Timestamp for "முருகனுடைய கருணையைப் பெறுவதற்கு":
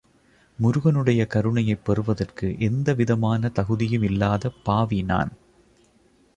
0.59-2.55